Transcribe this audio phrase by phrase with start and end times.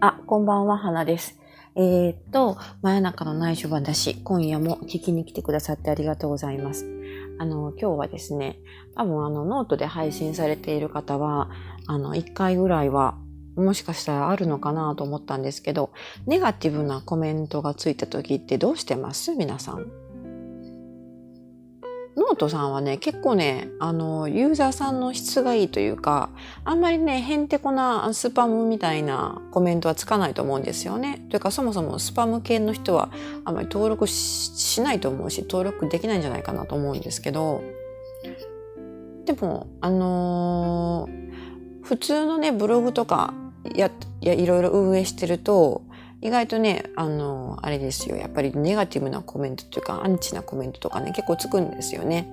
[0.00, 1.38] あ、こんばんは、花です。
[1.74, 6.86] えー、っと、真夜中の内緒話、今夜も聞きに来てくださってありがとうございます。
[7.38, 8.58] あの、今日はですね、
[8.96, 11.50] 多分あの、ノートで配信されている方は、
[11.86, 13.18] あの、一回ぐらいは、
[13.56, 15.90] もしかしたらあるのかなと思ったんですけど、
[16.26, 19.34] ネガティブなコメントがついた時ってどうしてます？
[19.34, 19.86] 皆さん。
[22.18, 26.30] ノートさんはね、結構ね、あの、ユーザーさんの質がいいというか、
[26.64, 31.24] あんまりね、へんてこなスパムみたいなコメントはつかないと思うんですよね。
[31.30, 33.10] というか、そもそもスパム系の人は
[33.44, 37.62] あんまり登録しないと思うし、登録できないんじゃないかなと思うんですけど、
[39.24, 41.28] でも、あのー
[41.88, 43.32] 普通のね、ブログとか
[43.74, 43.90] や、
[44.20, 45.80] や、いろいろ運営してると、
[46.20, 48.16] 意外とね、あの、あれですよ。
[48.16, 52.28] やっぱりネガティブなコメントというか、アンチなコメントとかね、結構つくんですよね。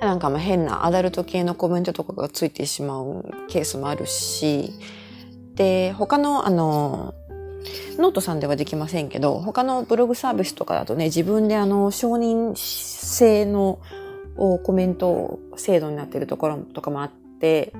[0.00, 4.72] なんかまあ変なアダルト系のコメントとかがついてしまうケースもあるし、
[5.54, 7.14] で、他の、あの、
[7.98, 13.78] ノートさんではできませんけど、他のブログサービスとかだとね、自分であの、承認制の
[14.36, 17.74] コメント制度になっているところとかもあって、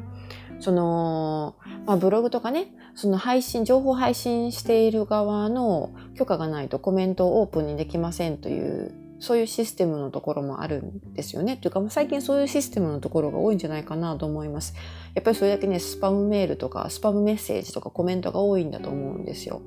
[0.58, 11.56] その、まあ、ブログとかね、その配信、情報配信している側の許可がないとコメントをオープンにできませんという、そういうシステムのところもあるんですよね。
[11.56, 14.74] というか、最近そういうシステムのところが多いんじゃないかなと思います。
[15.14, 19.62] やっぱりそれだけね、スパムメールとか、スパムメッセージとかコメントが多いんだと思うんですよ。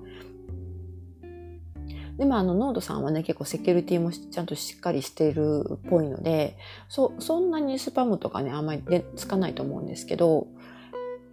[2.19, 6.55] でもあの、ノードさんはね、結構セキュリティもちゃんとしっかりしているっぽいので、
[6.87, 10.45] そ、そんなにスパムとかね、あんまりでつかないと思うんですけど、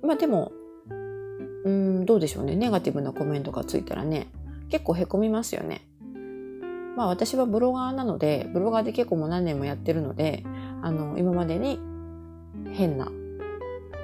[0.03, 0.53] まあでも、
[1.65, 2.57] うん、どうでしょうね。
[2.57, 4.29] ネガティブなコメントがついたらね、
[4.71, 5.87] 結構凹みますよね。
[6.97, 10.45] まあ私はブロガーなので、ブロガーで結構もう何年もやってるので、
[10.83, 11.79] あの、今までに
[12.73, 13.11] 変な、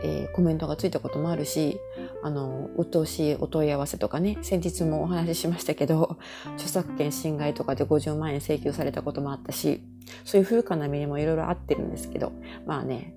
[0.02, 1.80] えーコメントがついたこともあるし、
[2.22, 6.18] あの、鬱陶しいお問い合わせとかね、先日もお話ししましたけど、
[6.56, 9.82] 著作権侵害とかで50万円請求されたこともあったし、
[10.24, 12.32] そういう不愉快な目にもいろいろあってるんですけど、
[12.66, 13.14] まあね、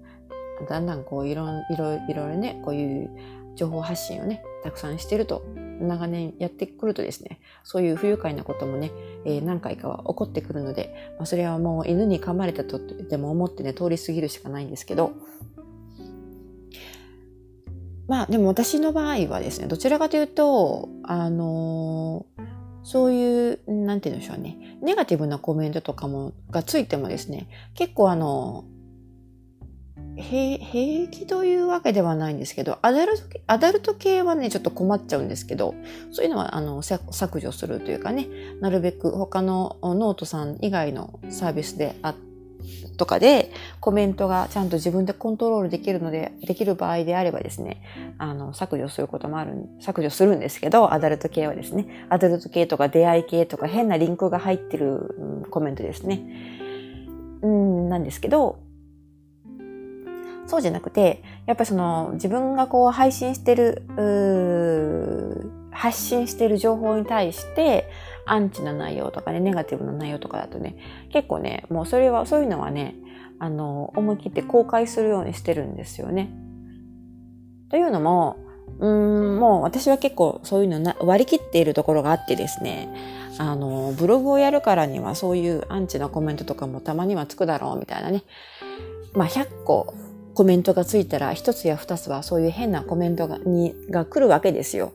[0.68, 3.10] だんだんこういろいろいろね、こういう
[3.56, 5.44] 情報発信をね、たくさんしてると、
[5.80, 8.92] 長年やってくるとですね、そういう不愉快なこともね、
[9.26, 15.14] えー何回かは起こってくるので、まあ、それはもう犬に噛まれたとでも思ってね、通り過ぎるしかないんですけど、
[18.08, 28.64] まあでも私の場合はですね、どちらかというと、あのーそういう、なんて言うんでしょうね、ネガティブなコメントとかも、がついてもですね、結構あの、
[30.22, 35.76] 平気というわけではないんですけど、アダルト、アダルト系はね、ちょっと困っちゃうんですけど、
[36.12, 38.28] そういうのは、あの、削除するというかね、
[38.62, 42.16] なるべく他のノートさん以外のサービスであっ
[42.98, 47.82] とかでコメントがちゃんと自分でコントロールできるので、できる場合であればですね、
[48.18, 56.22] あの、削除することもある、削除するんですけど、アダルト系はですね、アダルト系とか出会い系とか変なリンクが入ってるうんコメントですね。
[57.42, 58.60] うん、なんですけど、
[60.50, 63.84] そうじゃなくて、やっぱその自分がこう配信してる、
[65.72, 67.88] 発信してる情報に対して、
[68.26, 70.76] アンチな内容とかね、ネガティブな内容とかだとね、
[71.12, 72.96] 結構ね、もうそれは、そういうのはね、
[73.38, 76.32] あの、思い切って公開するようにしてるんですよね。
[77.70, 78.38] というのも、
[78.80, 82.90] うーん、もう私は結構そういうのな割り切っているところがあってですね、
[83.38, 88.24] あの、ブログをやるからにはそういうアンチなコメントとかもたまにはつくだろうみたいなね。
[89.14, 89.94] まあ100個
[90.40, 94.94] コメントがついたら一つや二つはそういう変なコメントがにが来るわけですよ。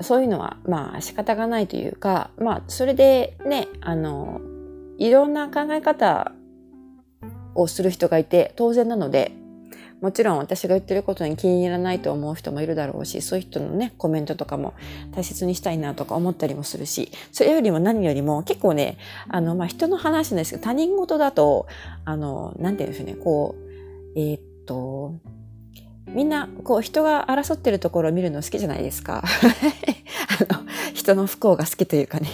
[0.00, 4.40] そういうのはまあ仕方がないというか、まあそれでね、あの、
[4.98, 6.32] いろんな考え方
[7.54, 9.30] をする人がいて当然なので、
[10.00, 14.74] もちろん私が言ってることに気に入らないと思う人もいるだろうし、そういう人のね、コメントとかも
[15.14, 18.98] 大切にしたいなとか思ったりもするし、それよりも何よりも結構ね、
[19.28, 21.68] あの、まあ、人の話なんですけど、他人事だと、
[22.04, 23.68] あの、なんて言うんでしょうね、こう、
[24.16, 25.14] えーと、
[26.06, 29.22] みんな、こう、人が争ってるところを見るの好きじゃないですか。
[30.50, 32.28] あの、人の不幸が好きというかね。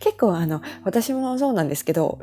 [0.00, 2.18] 結構あの、私もそうなんですけど、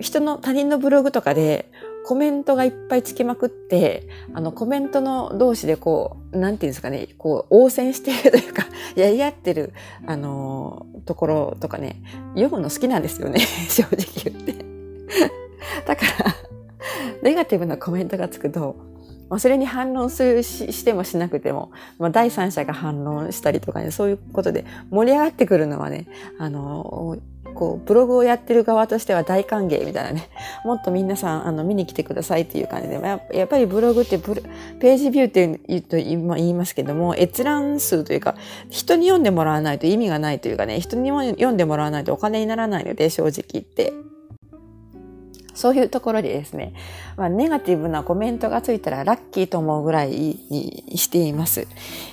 [0.00, 1.70] 人の他人のブログとかで
[2.04, 8.66] コメントがいっぱいつきまくって、あのコメントの同士でこう、なんていうんですかね、こう応戦しているというか、
[8.96, 9.72] やり合ってる、
[10.06, 12.02] あのところとかね、
[12.34, 14.54] 読むの好きなんですよね、 正直言って。
[15.86, 16.36] だから、
[17.22, 18.76] ネガティブなコメントがつくと、
[19.38, 26.06] それに反論するししてもしなくても、まあ、第三者が反論したりとかね、そういうことで盛り上がってくるのはね、
[26.38, 27.18] あの
[27.54, 30.28] こう、ブログをやってる側としては大歓迎みたいなね、
[30.64, 38.36] もっと皆さん、あの、見に来てくださいっていう感じで、やっぱりブログってページビューって言うと言いますけども、閲覧数というか、
[38.70, 43.92] 人に読んでもらわないと意味がないというかね、人にも読んでもらわないとお金にならないので、正直言って。
[45.58, 46.72] そういうところでですね、
[47.16, 51.66] まあ、ネガティブなコメントがついたらラッキーと思うぐらいにしています。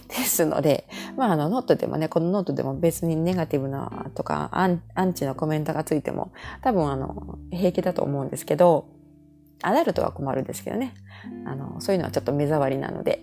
[0.08, 6.32] ですので、まあ、あの、ノートでもね、このノートでも別にネガティブなとかアン、アンチのコメントがついても、
[6.64, 8.88] 多分あの、平気だと思うんですけど、
[9.62, 10.96] アダルトは困るんですけどね。
[11.46, 13.22] あの、そういうのはちょっと目障りなので、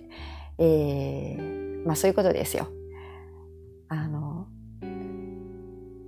[0.58, 2.69] えー、まあそういうことですよ。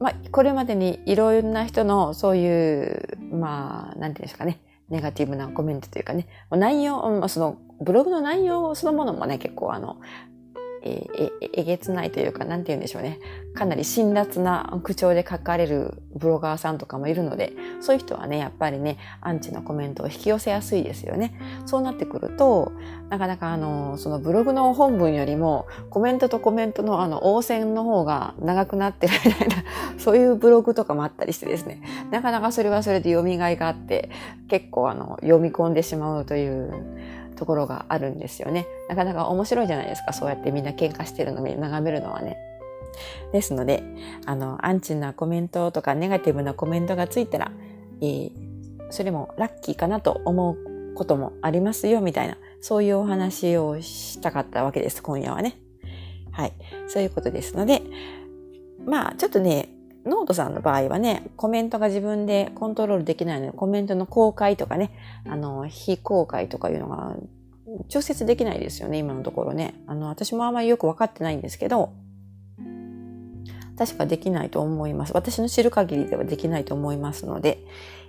[0.04, 4.60] まあ、これまでにいろんな人のそういう、まあ、なんていうんですかね、
[4.90, 9.96] ネガティブなコメントというかね、内容、その、ブログの内容そのものもね、結構あの、
[10.86, 13.18] えええげつないというか、なんて言うんでしょうね。
[13.54, 21.38] かなり辛辣な口調で書かれるブロガーさんとかもいるので、そういう人はね、やっぱりね、アンチのコメントを引き寄せやすいですよね。
[21.64, 22.72] そうなってくると、
[23.08, 29.56] なかなかあの、そのブログの本文よりも、コメントとコメントのあの、応戦の方が長くなってるみたいな、
[29.96, 31.80] そういうブログとかもあったりしてですね、
[32.10, 34.10] なかなかそれはそれで読みがいがあって、
[34.48, 36.74] 結構あの、読み込んでしまうという、
[37.34, 38.66] ところがあるんですよね。
[38.88, 40.12] なかなか面白いじゃないですか。
[40.12, 42.36] そうやってみんな喧嘩してるのを眺めるのはね。
[43.32, 43.82] ですので、
[44.26, 47.50] あの、アンチなコメントとかネガティブなコメントがついたら、
[48.00, 48.30] えー、
[48.90, 55.58] それもラッキーかなと思うこともありますよ、みたいな、そういうお話をしたかったわけです、今夜はね。
[56.30, 56.52] はい。
[56.88, 57.82] そういうことですので、
[58.84, 59.73] まあ、ちょっとね、
[60.04, 64.90] ノートさんの場合はね、コメントが自分でコントロールできないので、コメントの公開とかね、
[65.26, 67.16] あの、非公開とかいうのが
[67.88, 69.74] 調節できないですよね、今のところね。
[69.86, 71.92] あの、私もあんまりよくわかってないんですけど、
[73.76, 75.12] 確かできないと思います。
[75.14, 77.58] 私の知る限りではできないと思いますので、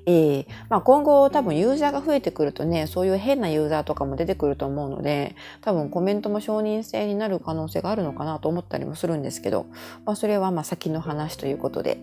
[0.08, 9.66] えー、まあ、今後多分ユーザーが増えてくるとね、そういう変なユーザーとかも出てくると思うので、多分コメントも承認制になる可能性があるのかなと思ったりもするんですけど、
[10.06, 11.98] まあ、それはまあ先の話ということで。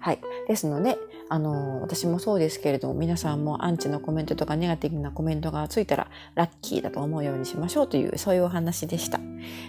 [0.00, 0.20] はい。
[0.46, 9.18] ですので、あの、私もそうですけれども、皆さんもアンチのコメントとかネガティブなコメントがついたらラッキーだと思うようにしましょうという、そういうお話でした。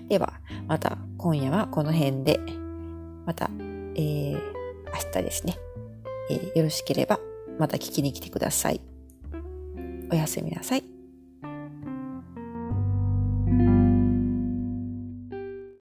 [0.08, 0.34] では、
[0.68, 2.40] また今夜はこの辺で、
[3.28, 3.52] また、
[3.96, 5.58] えー、明日ですね、
[6.32, 7.20] えー、よろしければ
[7.60, 8.82] また聞きに来てください。
[10.10, 10.97] おやすみなさい。